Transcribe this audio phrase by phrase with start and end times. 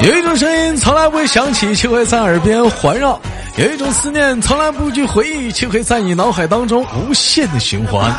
[0.00, 3.18] 有一种声音从来不会响起，却会在耳边环绕；
[3.56, 8.12] 有一种思念从来不去回忆，却会在你脑海当中无限的循环。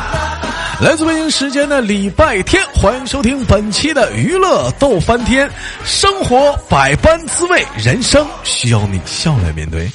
[0.80, 5.48] 来自北京时间的礼拜天，欢迎收听本期的娱乐逗翻天。
[5.84, 9.88] 生活百般滋味，人生需要你笑来面对。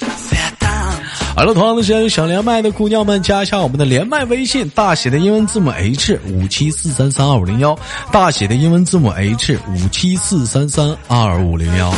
[1.40, 7.80] 好了，同样的时间，想连麦的姑娘们，加一下我们的连麦微信，大写的英文字母 H 五七四三三二五零幺，
[8.12, 11.94] 大写的英文字母 H 五七四三三二五零幺。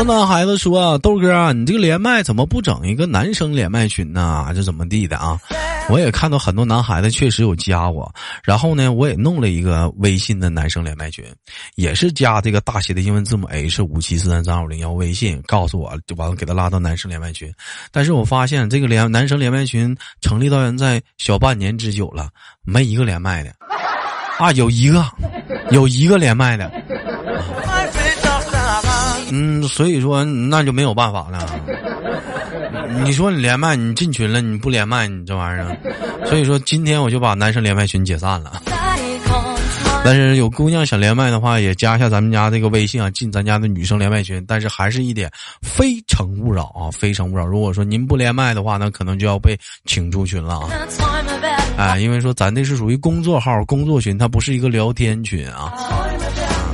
[0.00, 4.50] 很多男孩子说，豆哥啊，你这个连麦怎么不整一个男生连麦群呢？
[4.54, 5.38] 这怎么地的啊？
[5.90, 8.10] 我也看到很多男孩子确实有加我，
[8.42, 11.22] 然后呢，我也弄了一个微信的男生连麦群，
[11.74, 17.52] 也是加这个大写的英文字母 H 五七四三三二五零幺微信，告诉我就完了，给他拉到男生连麦群。
[17.92, 22.30] 但是我发现这个连男生连麦群成立到现在小半年之久了，
[22.62, 23.54] 没一个连麦的
[24.38, 25.04] 啊，有一个，
[25.72, 26.72] 有一个连麦的。
[29.30, 31.48] 嗯，所以说那就没有办法了。
[33.04, 35.76] 你说你连麦，你进群了，你不连麦，你这玩意儿。
[36.26, 38.62] 所以说今天我就把男生连麦群解散了。
[40.02, 44.42] 但是有姑娘想连麦的话，也加一下咱们家这个微信啊，进咱家的女生连麦群。
[44.48, 47.44] 但是还是一点，非诚勿扰啊，非诚勿扰。
[47.44, 50.70] 如果说您不连麦的话，那可能就要被请出群了啊。
[51.76, 55.72] 哎，因为说咱这是属于工作号、工作群，它不是一个聊天群啊。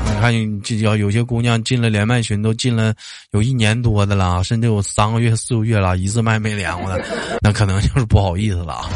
[0.08, 2.94] 你看，这要有些姑娘进了连麦群，都进了
[3.32, 7.04] 有一年多的了，甚至有三个月、四个月了，一次麦没连过的，
[7.42, 8.88] 那可能就是不好意思了。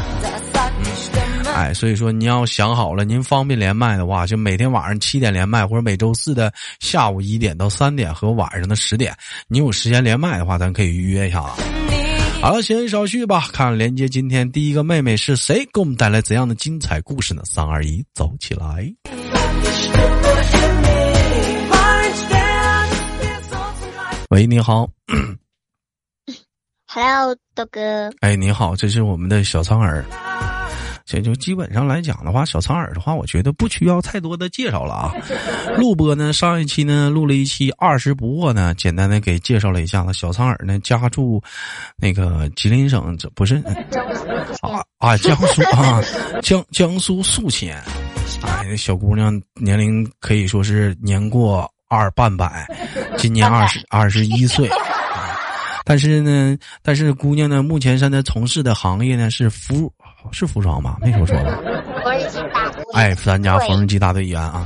[1.53, 9.15] 哎，所以说你要想好了，您方便连麦的话，就每天晚上七点连麦，或者每周四的下午一点到三点和晚上的十点，
[9.47, 11.55] 你有时间连麦的话，咱可以预约一下啊。
[12.41, 17.43] 好了，闲言少叙吧，看连接今天第一个妹妹是谁，给我们带来怎样的精彩故事呢？
[17.45, 18.91] 三二一，走起来！
[24.31, 24.89] 喂，你好。
[26.87, 28.09] Hello，豆哥。
[28.21, 30.05] 哎，你好，这是我们的小苍耳。
[31.03, 35.13] 这就基本上来讲的话，小苍耳的话，我觉得不需要太多的介绍了啊。
[35.77, 40.13] 录播呢，上一期呢录了一期二十不惑呢，简单的给介绍了一下子。
[40.13, 41.43] 小苍耳呢家住
[41.97, 43.55] 那个吉林省，这不是
[44.61, 46.01] 啊啊江苏啊
[46.41, 47.77] 江江苏宿迁。
[48.43, 51.69] 哎，小姑娘年龄可以说是年过。
[51.91, 52.65] 二半百，
[53.17, 54.69] 今年二十二十一岁，
[55.83, 59.91] 但是呢，但是姑娘呢，目前现在从事的行业呢是服
[60.31, 60.97] 是服装吧？
[61.01, 61.59] 没说错吧？
[62.01, 64.65] 缝纫机大队，哎，咱家缝纫机大队员啊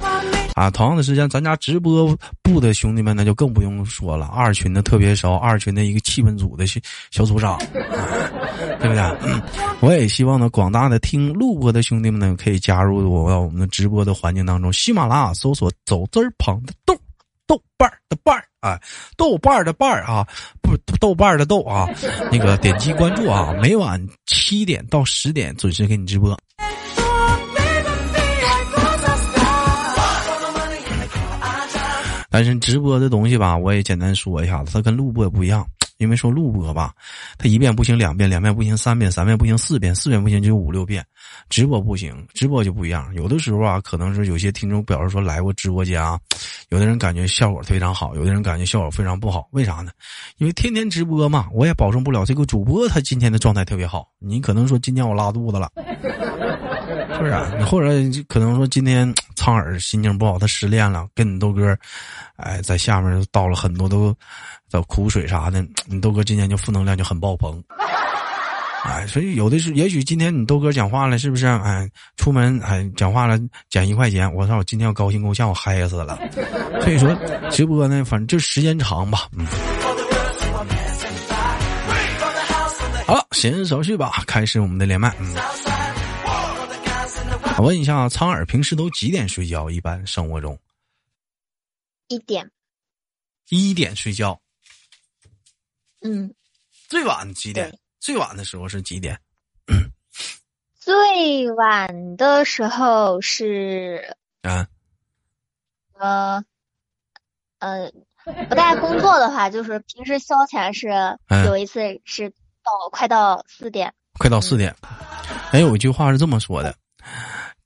[0.53, 0.69] 啊！
[0.69, 7.57] 同样的时间，咱家直播部的兄弟们那就更不用说了，二群的特别熟，二群的一个气氛组的小小组长，
[8.80, 9.03] 对不对？
[9.80, 16.96] 我也希望呢，广大的听录播的兄弟们呢，可以加入我到我们的直播的环境当中，喜马拉雅搜索“走字旁的豆”。
[17.47, 18.79] 豆瓣儿的瓣儿啊，
[19.17, 20.28] 豆瓣儿的瓣儿啊，
[20.61, 21.88] 不豆瓣儿的豆啊，
[22.31, 26.38] 那个点击关注啊，每晚七点到十点准时给你直播。
[32.29, 35.66] 但是直播的东西吧，我也简单说一下子，它跟录播不一样。
[35.97, 36.94] 因为说录播吧，
[37.38, 41.06] 他一遍不行，两遍，两遍不行，三遍，三遍不行，四遍，四遍不行，就五六遍。
[41.50, 43.13] 直播不行，直播就不一样。
[43.16, 46.19] 有的时候啊，可能是有些听众表示说来过直播间啊，
[46.69, 49.47] 有的人感觉效果非常好，有的人感觉效果非常不好。
[49.51, 49.91] 为啥呢？
[50.38, 54.07] 因为天天直播嘛，我也保证不了这个主播他今天的状态特别好。
[54.19, 55.72] 你可能说今天我拉肚子了，
[57.13, 57.66] 是不是？
[57.66, 57.88] 或者
[58.27, 61.78] 可能说今天苍耳心情不好，他失恋了，跟你豆哥，
[62.38, 64.16] 哎，在下面倒了很多都。
[64.72, 67.63] 的苦水啥的，你豆哥今天就负能量就很爆棚，
[68.84, 71.45] 哎，所以有的是，也许今天你豆哥讲话了，是不是？
[71.45, 71.88] 哎，
[72.18, 76.19] 出门哎讲话了减一块钱，我操，我今天要高兴够呛，我嗨死了。
[76.81, 77.16] 所以说
[77.51, 79.27] 直播呢，反正就时间长吧。
[79.38, 79.45] 嗯。
[83.06, 85.13] 好了，闲言少叙吧，开始我们的连麦。
[85.19, 85.36] 嗯。
[87.57, 89.69] 我问一下，苍耳平时都几点睡觉？
[89.69, 90.60] 一般生活中？
[92.10, 92.52] 一点。
[93.50, 94.40] 一点睡觉。
[96.02, 96.34] 嗯，
[96.90, 97.80] 最晚几点？
[98.00, 99.19] 最晚的时候是几点？
[100.78, 104.68] 最晚的时候是啊，
[105.94, 106.44] 呃
[107.60, 107.92] 呃，
[108.50, 110.90] 不带工作的话，就是平时消遣是
[111.46, 114.75] 有一次是到快到四点，快到四点。
[115.51, 116.75] 哎，有一句话是这么说的：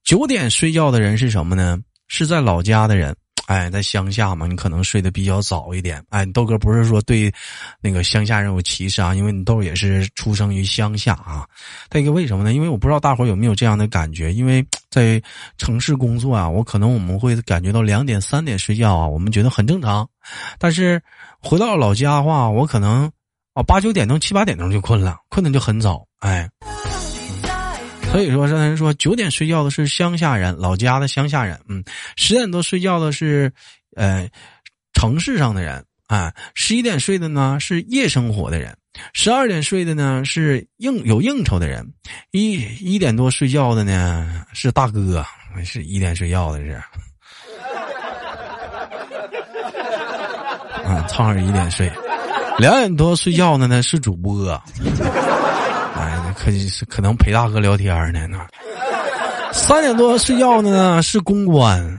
[0.04, 1.78] 九点睡觉的人是什么呢？
[2.08, 3.16] 是在老家的人。
[3.48, 6.04] 哎，在乡下嘛，你可能睡得比较早一点。
[6.10, 7.34] 哎，豆哥不是说对
[7.82, 11.48] 那个乡下人有歧视啊，因为你豆也是出生于乡下啊。
[11.90, 12.54] 再一个为什么呢？
[12.54, 15.20] 因为我不知道大伙有没有这样的感觉，因为在
[15.58, 20.08] 城市工作啊，我可能我们会感觉到两点三点睡觉啊，我们觉得很正常。
[20.60, 21.02] 但是
[21.42, 23.12] 回到老家的话，我可能
[23.56, 26.06] 啊八九点钟、七八点钟就困了，困的就很早。
[26.20, 26.48] 哎。
[28.12, 31.60] 所以说，这人说九点睡觉的是乡下人，老家的乡下人。
[31.68, 31.84] 嗯，
[32.16, 33.52] 十点多睡觉的是，
[33.96, 34.28] 呃，
[34.94, 35.84] 城市上的人。
[36.08, 38.76] 啊，十一点睡的呢是夜生活的人，
[39.14, 41.88] 十二点睡的呢是应有应酬的人，
[42.32, 45.24] 一一点多睡觉的呢是大哥，
[45.64, 46.82] 是一点睡觉的是。
[50.84, 51.88] 嗯，苍耳一点睡，
[52.58, 54.60] 两点多睡觉的呢是主播。
[56.40, 58.28] 哎，可是可能陪大哥聊天呢。
[58.30, 58.48] 那
[59.52, 61.98] 三点多睡觉的呢是公关，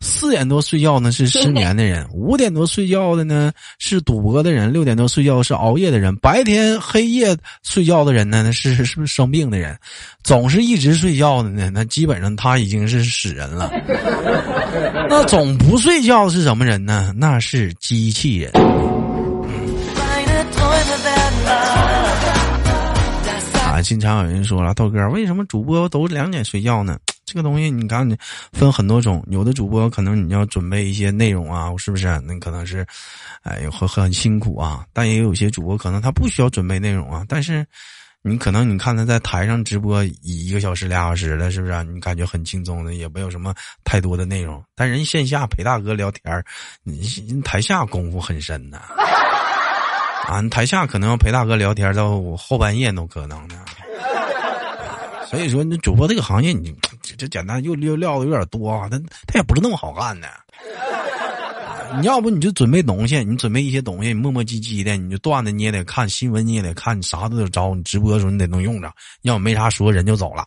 [0.00, 9.76] 四点多睡觉呢是失眠的人， 五点多睡觉的呢是赌博的人，六点多睡觉是熬夜的人，白天黑夜睡觉的人呢那是 是不是生病的人？
[10.22, 13.70] 总是一直睡觉的呢，那基本上他已经是死人了。
[15.10, 17.12] 那总不睡觉是什么人呢？
[17.16, 18.52] 那是机器人。
[23.82, 26.98] 经常有人说了，豆哥，为什么主播都两点睡觉呢？
[27.24, 28.08] 这个东西你看，
[28.52, 32.06] 分很多种，有的主播可能你要准备一些内容啊，是不是？
[32.24, 32.86] 那可能是，
[33.42, 34.86] 哎，很很辛苦啊。
[34.94, 37.66] 但也有些主播可能他不需要准备内容啊，但是
[38.22, 41.84] 你可能你看他在台上直播一个小时俩小时的，是不是？
[41.84, 43.54] 你感觉很轻松的，也没有什么
[43.84, 44.64] 太多的内容。
[44.74, 46.42] 但人线下陪大哥聊天
[46.82, 48.80] 你台下功夫很深呐。
[50.50, 53.56] 台下可能要陪大哥聊天到后半夜都可能的，
[55.26, 56.74] 所以说你主播这个行业，你
[57.16, 60.28] 这简单又又料的有点多啊，他他也不是那么好干的。
[61.98, 67.74] 你要不你就准备东西，你准备一些东西，你磨磨唧唧的，你就段子你也得看，新闻你也得看，你啥都得招。
[67.74, 68.92] 你直播的时候你得能用着，
[69.22, 70.44] 要没啥说，人就走了。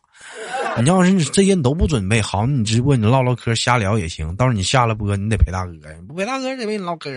[0.77, 4.35] 你要是这些你都不准备好，你直播你唠唠嗑瞎聊也行。
[4.35, 5.73] 到时候你下了播，你得陪大哥，
[6.07, 7.09] 不陪大哥得陪你唠嗑。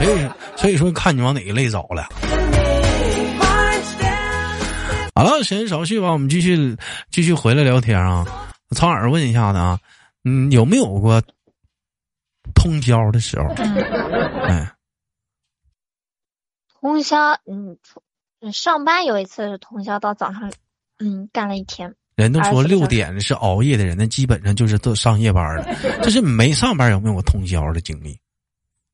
[0.00, 2.08] 所以，所以说，看你往哪个类找了。
[5.14, 6.76] 好了，闲言少叙吧，我们继续
[7.10, 8.24] 继续回来聊天啊。
[8.74, 9.78] 苍耳问一下子啊，
[10.24, 11.22] 嗯，有没有过
[12.54, 13.48] 通宵的时候？
[13.54, 14.72] 哎，
[16.80, 17.76] 通宵，嗯，
[18.52, 20.50] 上班有一次是通宵到早上，
[20.98, 21.94] 嗯，干了一天。
[22.20, 25.64] 人都说六点是熬夜的人，那基本上就是都上夜班了。
[26.02, 28.18] 就是没上班有没有过通宵的经历？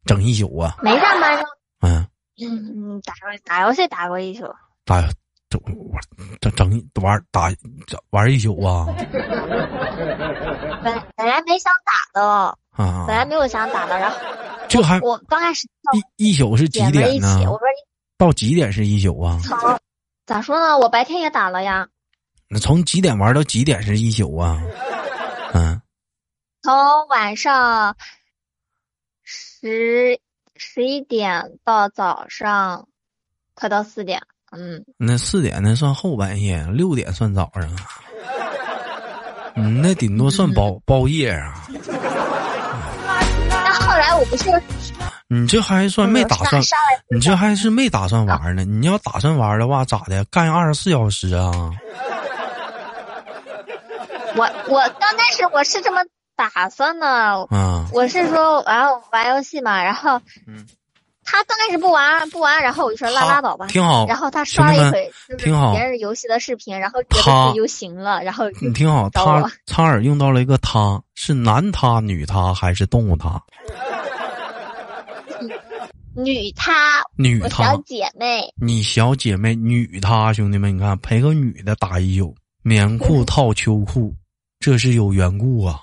[0.05, 0.77] 整一宿啊？
[0.83, 1.45] 没上班
[1.81, 2.07] 嗯
[2.39, 3.13] 嗯，打
[3.45, 4.45] 打游戏打过一宿。
[4.85, 5.03] 打
[5.49, 5.61] 整
[6.41, 7.51] 整整玩打
[8.11, 8.87] 玩一宿啊？
[10.85, 12.25] 本本来没想打的
[12.71, 14.17] 啊，本来没有想打的，然后
[14.69, 15.67] 就还我刚开始
[16.17, 17.39] 一一宿是几点呢？
[17.41, 17.61] 我说
[18.19, 19.41] 到几点是一宿啊？
[20.27, 20.79] 咋说呢？
[20.79, 21.89] 我白天也打了呀。
[22.49, 24.61] 那从几点玩到几点是一宿啊？
[25.53, 25.81] 嗯，
[26.63, 27.97] 从晚上
[29.25, 30.21] 十
[30.55, 32.87] 十一点到早上
[33.55, 34.23] 快到四点。
[34.53, 37.77] 嗯，那四点那算后半夜，六点算早上啊。
[39.57, 41.67] 嗯，那顶多算包包夜啊。
[43.49, 44.51] 那后来我不是，
[45.29, 46.63] 你这还算没打算？
[47.11, 48.65] 你这还是没打算玩呢？
[48.65, 50.25] 你要打算玩的话，咋的？
[50.27, 51.51] 干二十四小时啊？
[54.37, 56.01] 我我刚开始我是这么
[56.37, 60.67] 打算的，啊，我是说玩玩游戏嘛，然后，嗯，
[61.25, 64.07] 他刚开始不玩不玩，然后我就说拉拉倒吧，挺好。
[64.07, 69.09] 然后他刷了一回，挺好，别人游戏的视频，然后觉得就行了，然后你挺好。
[69.11, 73.43] 他苍耳用到了一个他，是男他女他还是动物他？
[76.19, 84.15] 女她，女他小姐妹，你小姐妹女她，兄弟们，你看陪个女的打一宿，棉裤 套秋裤。
[84.59, 85.81] 这是有缘故啊！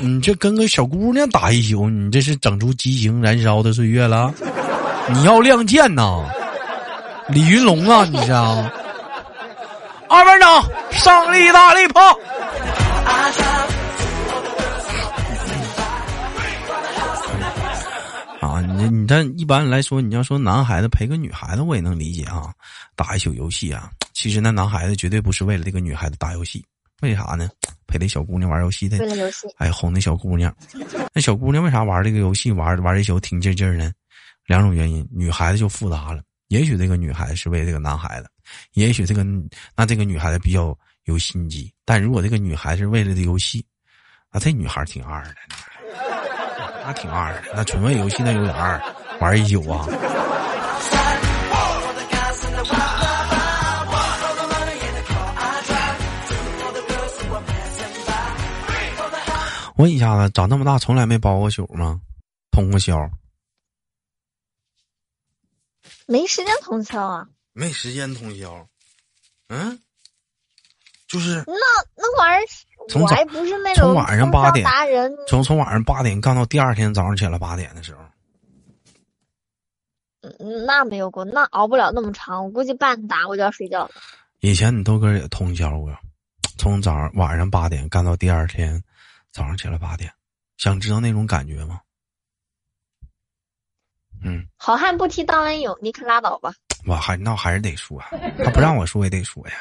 [0.00, 4.32] 你这跟个小姑娘打一宿，你这是整出激情燃烧的岁月了？
[5.08, 6.24] 你要亮剑呐，
[7.28, 8.04] 李云龙啊！
[8.04, 8.70] 你是啊？
[10.08, 10.62] 二班长，
[10.92, 12.00] 上力大力炮！
[18.84, 22.52] 你你这一般来说，你要说男孩子陪个女孩子，我也能理解啊，
[22.94, 23.90] 打一宿游戏啊。
[24.12, 26.64] 其实那男孩子绝对不是为了这个女孩子打游戏，
[27.02, 27.48] 为啥呢？
[27.86, 30.54] 陪那小姑娘玩游戏的，为了游戏，哎，哄那小姑娘。
[31.12, 33.92] 那小姑娘为啥玩这个游戏玩玩一宿挺劲劲呢？
[34.46, 36.22] 两种原因，女孩子就复杂了。
[36.48, 38.28] 也许这个女孩子是为这个男孩子，
[38.72, 39.24] 也许这个
[39.76, 41.72] 那这个女孩子比较有心机。
[41.84, 43.64] 但如果这个女孩子是为了这游戏，
[44.30, 45.34] 啊，这女孩挺二的，
[46.86, 48.78] 那挺二的，那纯为游戏那有点二，
[49.18, 49.86] 玩一宿啊。
[59.76, 62.00] 问一下子，长这么大从来没包过宿吗？
[62.50, 63.10] 通过宵？
[66.06, 67.26] 没时间通宵啊？
[67.54, 68.68] 没时间通宵？
[69.48, 69.80] 嗯，
[71.08, 71.54] 就是那
[71.96, 72.46] 那玩意儿，
[72.88, 74.66] 从早不是那种从晚上八点
[75.26, 78.00] 从从晚上八点干到第二天早上起来八点的时候。
[80.22, 83.90] 嗯，那没有过，那熬不了那么长，我估计半打我就要睡觉了。
[84.40, 85.94] 以前你豆哥也通宵过，
[86.58, 88.82] 从早上晚上八点干到第二天。
[89.32, 90.08] 早上起来八点，
[90.58, 91.80] 想知道那种感觉吗？
[94.22, 96.54] 嗯，好汉不提当年勇，你可拉倒吧！
[96.86, 98.00] 我还那还是得说，
[98.44, 99.54] 他不让我说也得说呀。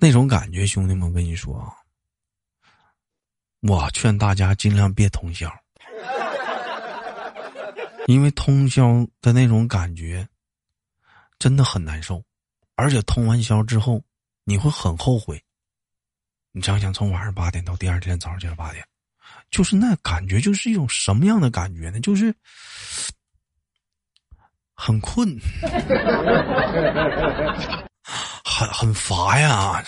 [0.00, 1.72] 那种感觉，兄弟们，我跟你说啊，
[3.60, 5.50] 我劝大家尽量别通宵，
[8.06, 10.26] 因为通宵的那种感觉
[11.38, 12.22] 真的很难受，
[12.74, 14.02] 而且通完宵之后
[14.44, 15.42] 你会很后悔。
[16.52, 18.86] 你想想，从晚上八点到第二天早上起来八点，
[19.50, 22.00] 就是那感觉，就是一种什么样的感觉呢？
[22.00, 22.34] 就是
[24.74, 25.28] 很困，
[28.56, 29.82] 很很乏呀。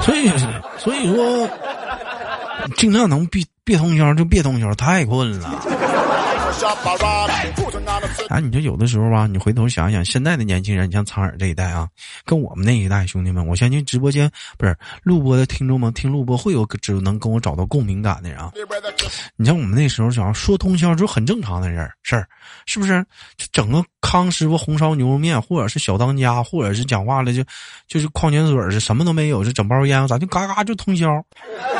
[0.00, 0.28] 所以，
[0.78, 1.48] 所以说，
[2.76, 5.62] 尽量能别别通宵就别通宵，太困了。
[8.28, 11.88] 啊，你说有的时候吧，你回头想想，现在的年轻人，你像苍耳这一代啊，
[12.24, 18.52] 跟我们那一代兄弟们，我相信直播间不是录播的听众们听录播会有只能跟我找到共鸣感的人啊。
[19.36, 22.28] 你像我们那时候，想要说通宵，就很正常的人事儿，
[22.64, 23.04] 是不是？
[23.36, 27.42] 就整个康师傅红烧牛肉面，或者是小当家，或者是讲话了就
[27.88, 31.08] 就是矿泉水是什么都没有，就整包烟，咱就嘎嘎就通宵，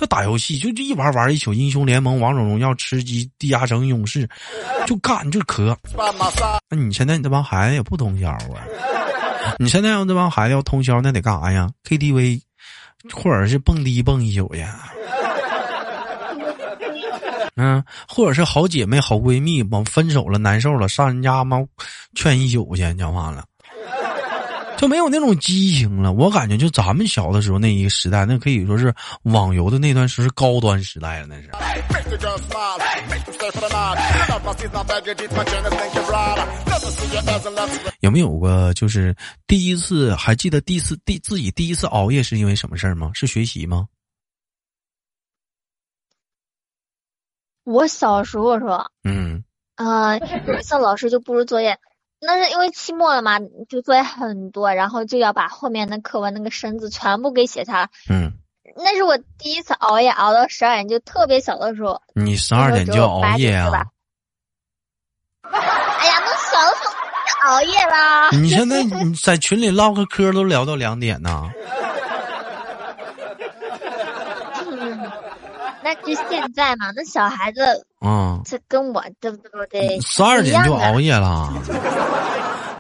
[0.01, 4.29] 就打游戏，就就一玩玩一宿，英雄联盟、王者荣耀、吃鸡、地下城、勇士。
[4.87, 5.77] 就干就咳，
[6.69, 8.39] 那你现在你这帮孩子也不通宵啊？
[9.59, 12.41] 你现在要这帮孩子要通宵，那得干啥呀？KTV，
[13.13, 14.65] 或者是蹦迪蹦一宿去？
[17.57, 21.59] 嗯，或者是好姐妹、好闺蜜，往分手了、难受了，上人家妈
[22.15, 23.45] 劝一宿去，讲话了。
[24.83, 26.13] 就没有那种激情了。
[26.13, 31.27] 我感觉就咱们小的时候那一个时代，那可以说是网游的那段时是高端时代了。
[31.29, 31.49] 那是。
[38.01, 39.15] 有没有过就是
[39.47, 43.13] 第一次还记得第一次第自己第一次熬夜是因为什么事儿吗？
[43.15, 43.87] 是学习吗？
[47.63, 49.45] 我小时候说，嗯，
[49.77, 51.79] 啊，有一次老师就布置作业。
[52.25, 57.89] 那是因为期末了嘛，就作业很多，然后就要把后面的课文那个生字全部给写下来。
[58.09, 58.31] 嗯，
[58.77, 62.01] 那是我第一次熬夜，熬到十二点，就特别小的时候。
[62.15, 63.67] 你十二点就熬夜啊？
[65.51, 66.93] 哎呀，那小的时候
[67.27, 68.31] 就熬夜啦。
[68.31, 71.51] 你现在你在群里唠个嗑都聊到两点呢。
[75.85, 79.39] 那就现在嘛，那小孩子，嗯，这跟我对不
[79.69, 79.99] 对？
[80.01, 81.53] 十二点就熬夜了。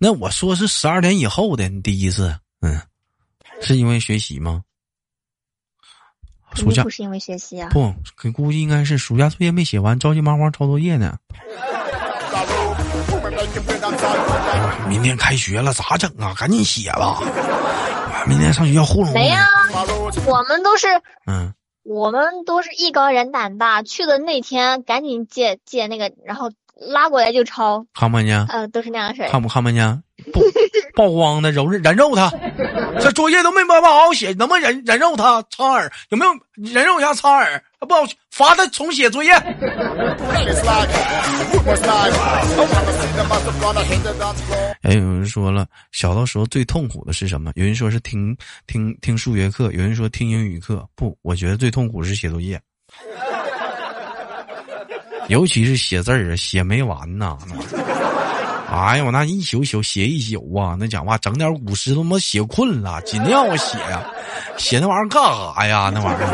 [0.02, 2.76] 那我说是十二点以后的你第一次，嗯，
[3.60, 4.64] 是因为学习吗？
[6.54, 7.70] 暑假不是因为学习啊？
[7.70, 7.94] 不，
[8.32, 11.16] 估计应该是暑假作业没写完，着急忙慌抄作业呢。
[14.88, 16.34] 明天开学了，咋整啊？
[16.36, 17.20] 赶紧写吧。
[18.26, 19.12] 明天上学校糊弄。
[19.14, 19.46] 没啊，
[20.26, 20.88] 我们都是
[21.28, 21.54] 嗯。
[21.84, 27.84] 我们都是艺高人胆大，去的那天赶紧借借那个，然后拉过来就抄。
[27.94, 28.44] 看不见？
[28.48, 30.02] 嗯，都是那样的事看不看不见？
[30.32, 30.40] 不
[30.94, 32.30] 曝光的揉人肉他，
[33.00, 35.42] 这作业都没办法好好写，能不能人人肉他？
[35.50, 37.12] 苍耳有没有人肉一下？
[37.14, 39.32] 苍耳不好罚他重写作业。
[44.82, 47.50] 哎，有人说了，小的时候最痛苦的是什么？
[47.56, 48.36] 有人说是听
[48.66, 50.86] 听听数学课，有人说听英语课。
[50.94, 52.60] 不，我觉得最痛苦是写作业，
[55.28, 57.38] 尤其是写字儿啊，写没完呐。
[58.70, 64.02] 哎呀，我那一宿宿写一宿啊，那讲话整点古诗都他妈写困了，尽量我写呀，
[64.56, 65.90] 写那玩意儿干啥呀？
[65.92, 66.26] 那玩意儿。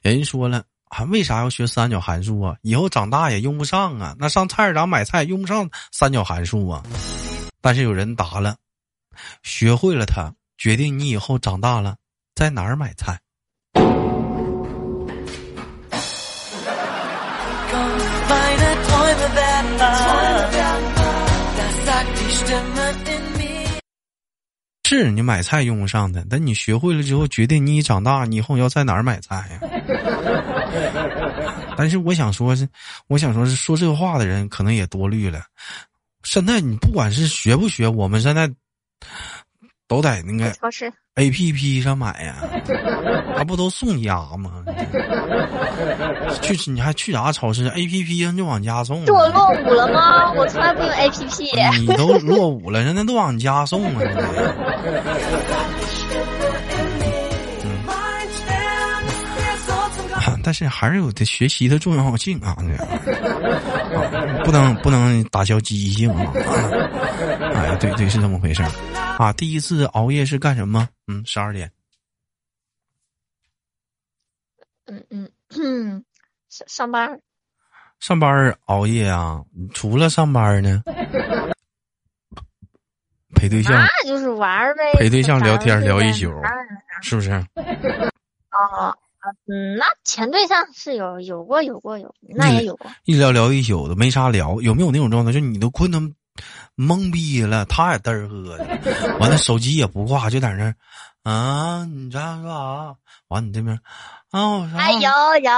[0.02, 0.62] 人说了。
[0.90, 2.56] 还为啥要学三角函数啊？
[2.62, 4.16] 以后长大也用不上啊！
[4.18, 6.82] 那上菜市场买菜用不上三角函数啊。
[7.60, 8.56] 但是有人答了，
[9.42, 11.96] 学会了它，决定你以后长大了
[12.34, 13.20] 在哪儿买菜。
[24.84, 29.60] 是你买菜用不上的，但你学会了之后，决定你一长大，你以后要在哪儿买菜呀？
[31.76, 32.66] 但是我想说，是
[33.06, 35.44] 我想说，是说这话的人可能也多虑了。
[36.24, 38.50] 现在你不管是学不学，我们现在
[39.88, 42.36] 都在那个超市 A P P 上买呀，
[43.36, 44.62] 他不都送家吗？
[46.42, 49.04] 去你还去啥超市？A P P 上就往家送。
[49.06, 50.30] 是我落伍了吗？
[50.36, 51.50] 我从来不用 A P P。
[51.80, 54.02] 你都落伍了，人家都往家送啊！
[60.48, 62.56] 但是还是有的学习的重要性啊！
[64.46, 66.32] 不能不能打消积极性啊！
[67.54, 68.62] 哎，对对，是这么回事
[69.18, 69.30] 啊！
[69.34, 70.88] 第一次熬夜是干什么？
[71.06, 71.70] 嗯，十二点。
[74.86, 76.02] 嗯嗯嗯，
[76.48, 77.20] 上上班。
[78.00, 79.44] 上班熬夜啊？
[79.74, 80.82] 除了上班呢？
[83.34, 83.74] 陪对象。
[83.74, 84.94] 那就是玩呗。
[84.94, 86.32] 陪对象聊天聊一宿，
[87.02, 87.32] 是不是？
[88.50, 88.96] 哦。
[89.46, 92.90] 嗯，那前对象是有有过有过有，那也有过。
[93.04, 94.60] 一聊聊一宿的，没啥聊。
[94.60, 95.32] 有没有那种状态？
[95.32, 96.00] 就你都困的
[96.76, 100.74] 懵逼了，他也嘚儿喝的， 完了手机也不挂，就在那儿
[101.24, 102.96] 啊，你这说啥？
[103.28, 103.78] 完你这边
[104.30, 104.76] 啊，我啥？
[104.78, 105.50] 哎，有有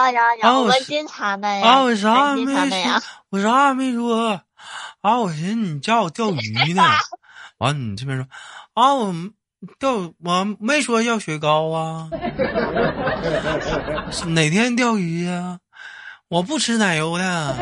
[0.43, 1.69] 有有，我经常的呀。
[1.69, 3.03] 啊，我啥也没说？
[3.31, 4.41] 我啥也没说。
[5.01, 6.83] 啊，我寻思你叫我钓鱼呢。
[7.59, 8.27] 完你这边说
[8.75, 9.15] 啊，我。
[9.79, 12.09] 钓我没说要雪糕啊，
[14.29, 15.59] 哪天钓鱼呀？
[16.29, 17.57] 我不吃奶油的。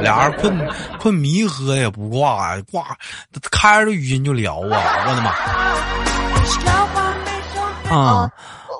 [0.00, 0.68] 俩人困
[1.00, 2.96] 困迷喝也不挂挂，
[3.50, 5.08] 开着语音就聊啊！
[5.08, 5.32] 我的妈！
[7.96, 8.30] 啊。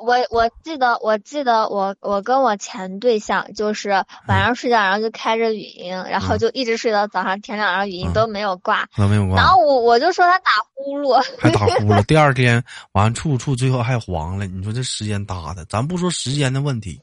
[0.06, 3.90] 我我记得我记得我我跟我前对象就是
[4.28, 9.34] 晚上睡觉，然后就开着语音，然后就一直睡到早上天亮，然后语音都没有挂，都没有挂。
[9.36, 12.00] 然后我我就说他打呼噜，还打呼噜。
[12.06, 17.00] 第二天完处处最后还黄了，你说这时间搭的，咱不说时间的问题，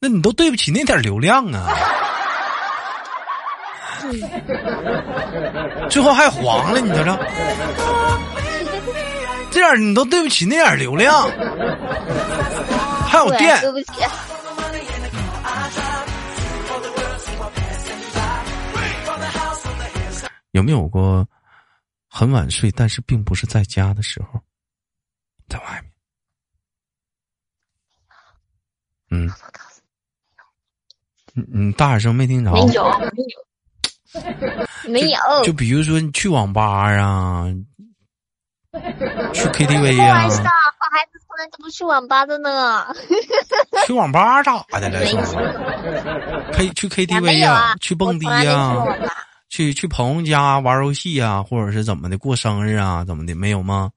[0.00, 1.68] 那你都对不起那点流量啊！
[5.90, 7.18] 最后还黄了，你瞅瞅。
[9.52, 11.28] 这样你都对不起那点流量，
[13.06, 13.60] 还有电。
[13.60, 13.92] 对不起。
[20.52, 21.26] 有没有过
[22.08, 24.40] 很晚睡，但是并不是在家的时候，
[25.48, 25.90] 在外面？
[29.10, 29.30] 嗯。
[31.34, 32.52] 嗯嗯，大点声，没听着。
[32.52, 35.18] 没有，没有，没有。
[35.44, 36.62] 就比如说，你去网吧
[36.92, 37.46] 啊。
[39.34, 40.22] 去 KTV 呀！
[40.22, 40.28] 好
[40.90, 42.86] 孩子从来都不去网吧的呢。
[43.86, 46.52] 去网吧咋的了？
[46.52, 48.74] 可以去 KTV 呀，去蹦迪呀，
[49.50, 53.90] 去去朋友家玩游戏呀，或者是怎么的过生日啊，怎么的没有吗？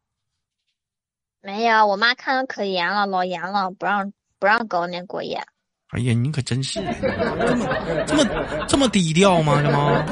[1.41, 5.41] 没有，我妈看的可严了，老严了，不让不让狗那过夜。
[5.91, 7.65] 哎呀，你可真是这么
[8.05, 8.25] 这么
[8.67, 9.61] 这么低调吗？
[9.63, 10.03] 这吗？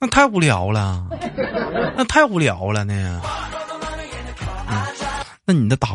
[0.00, 1.06] 那太无聊了，
[1.94, 3.20] 那太无聊了呢。
[4.66, 4.82] 嗯，
[5.44, 5.90] 那你的打，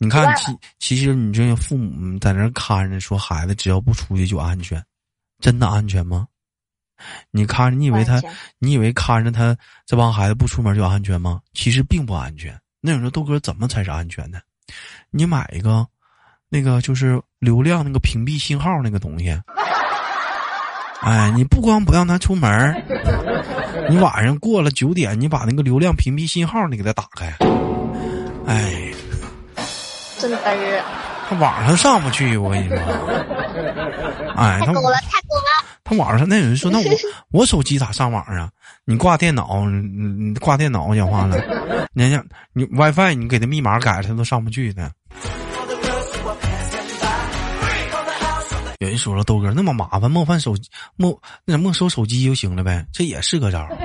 [0.00, 4.84] 你看，其其实你这些父母在那看着，说孩子只要不出去就安全，
[5.38, 6.26] 真的安全吗？
[7.30, 8.20] 你看着，你以为他，
[8.58, 11.40] 你以为看着他这帮孩子不出门就安全吗？
[11.52, 12.60] 其实并不安全。
[12.80, 14.42] 那你说豆哥怎么才是安全的？
[15.10, 15.86] 你买一个，
[16.48, 19.40] 那个就是流量那个屏蔽信号那个东西。
[21.04, 22.82] 哎，你不光不让他出门
[23.90, 27.26] 你晚上过了九点，你把那个流量屏蔽信号你给他打开。
[28.46, 28.90] 哎，
[30.18, 30.82] 真嘚儿，
[31.28, 32.78] 他网上上不去，我跟你说。
[34.36, 35.64] 哎，他狗了，太狗了。
[35.84, 36.84] 他网上那有人说，那我
[37.40, 38.48] 我手机咋上网啊？
[38.86, 41.36] 你挂电脑，你你挂电脑讲话了，
[41.92, 44.90] 你想你 WiFi，你给他密码改了，他都上不去的。
[48.80, 53.66] 有人说了，豆哥那么麻烦，没换手机，没那没收手机就行了呗，这也是个招。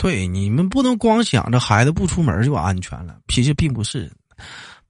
[0.00, 4.10] 对，你们不能光想着孩子不出门就安全了，其实并不是。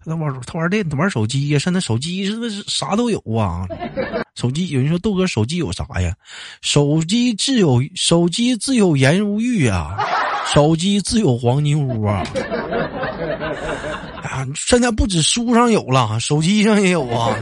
[0.04, 3.66] 他玩他玩电玩手机呀，现在手机是不是啥都有啊？
[4.36, 6.12] 手机有人说豆哥手机有啥呀？
[6.60, 9.96] 手机自有手机自有颜如玉啊，
[10.52, 12.22] 手机自有黄金屋啊。
[14.44, 17.34] 啊，现在不止书上有了，手机上也有啊。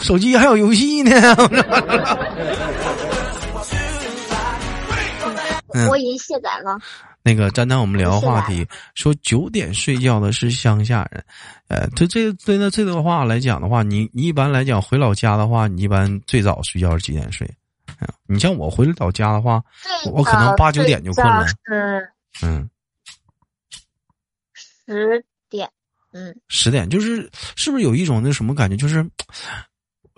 [0.00, 1.10] 手机还有游戏呢。
[5.88, 6.78] 我已经卸载了。
[7.22, 11.22] 那个，站谈我们聊话题，说九点睡觉的是乡下人。
[11.68, 17.48] 呃，对这对那这段话来讲的话，你你一般来讲回老家的话，你一般最早睡觉是几点睡？
[18.26, 19.62] 你像我回老家的话，
[20.10, 21.44] 我可能八九点就困了。
[22.42, 22.68] 嗯，
[24.88, 25.70] 十点，
[26.12, 28.76] 嗯，十点就是是不是有一种那什么感觉？
[28.76, 29.06] 就是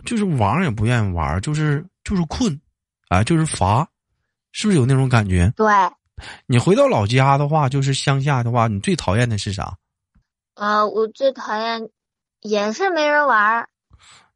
[0.05, 2.59] 就是玩也不愿意玩，就是就是困，
[3.09, 3.87] 啊，就是乏，
[4.53, 5.53] 是不是有那种感觉？
[5.57, 5.67] 对。
[6.47, 9.75] 你回到老家的话，就是乡下的话，你最讨厌的是啥？
[10.55, 11.89] 啊，我最讨厌
[12.43, 13.67] 也是没人玩。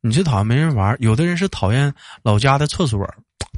[0.00, 0.96] 你最讨厌没人玩？
[0.98, 3.06] 有的人是讨厌老家的厕所，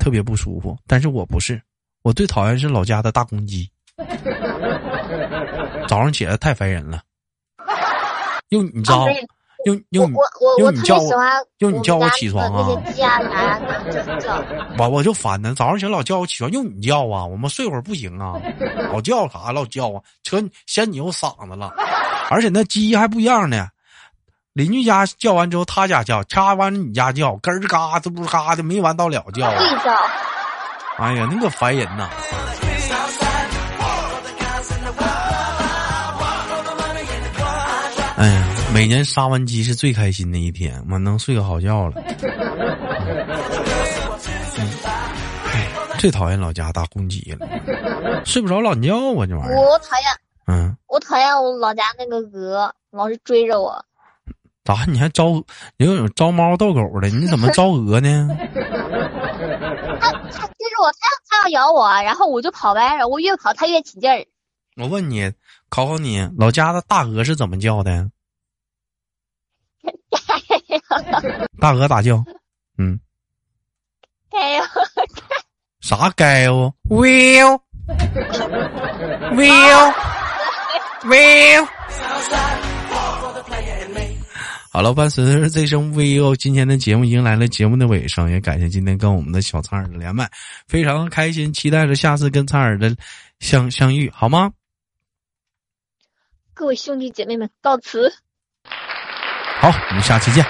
[0.01, 0.77] 特别不舒服。
[0.87, 1.63] 但是我不是，
[2.03, 3.71] 我最讨厌是老家的大公鸡。
[5.89, 7.01] 早上起来太烦人了，
[8.51, 9.07] 用你知道。
[9.65, 11.13] 用用你叫我
[11.59, 12.69] 用你叫我起床啊！
[14.79, 17.27] 我我就烦呢，早上起来老叫我起床，用你叫啊！
[17.27, 18.35] 我们睡会儿不行啊，
[18.93, 21.75] 老叫啥老叫啊，扯嫌你有嗓子了。
[22.31, 23.67] 而且那鸡还不一样呢，
[24.53, 29.49] 邻居家叫完之后他家叫，掐完你家叫，咯儿嘎吱不嘎的没完到了叫。
[30.99, 32.09] 哎呀，那个烦人呐！
[38.17, 38.43] 哎呀。
[38.75, 42.03] 每年杀完鸡是最开心的一天，我能睡个好觉了。
[45.99, 47.49] 最讨厌老家大公鸡了，
[48.27, 49.57] 睡不着懒觉啊，这玩意儿。
[49.57, 50.13] 我讨厌，
[50.47, 53.83] 嗯，我讨厌我老家那个鹅，老是追着我。
[54.63, 54.85] 咋？
[54.87, 55.43] 你还招？
[55.79, 57.09] 有有招猫逗狗的？
[57.09, 58.29] 你怎么招 鹅呢？
[58.29, 64.27] 它它追着我，它它要咬我，然后我就跑呗，我越跑它越起劲儿。
[64.77, 65.33] 我问你，
[65.69, 68.11] 考考你，老家的大鹅是怎么叫的？
[71.61, 72.25] 大鹅咋叫？
[72.79, 72.99] 嗯，
[74.31, 74.61] 该
[75.81, 77.61] 啥该哦？Will
[79.35, 79.95] Will
[81.05, 81.69] Will。
[84.73, 90.31] 好了，伴随着这声 Will，今天的节目迎来了节目的尾声，也感谢今天跟我们的小苍耳的连麦，
[90.69, 92.95] 非常开心，期待着下次跟苍耳的
[93.41, 94.51] 相相遇，好吗？
[96.57, 98.11] 各位兄弟姐妹们，告辞。
[99.61, 100.43] 好，我们下期见。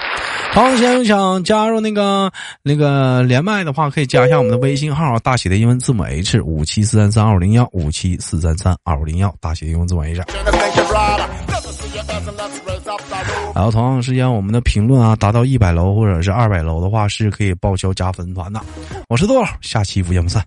[0.53, 2.31] 好，想想加入那个
[2.63, 10.23] 那个连麦的话，可以加一下我们的微信号，大写的英文字母 H 五七四三三二五零幺五七四三三二五零幺，大写的英文字母 H。
[13.53, 18.61] 然后同样时间，我们的评论啊达到一百楼或者是二百楼的话，是可以报销加粉团的。
[19.09, 20.41] 我是豆豆，下期不见不散。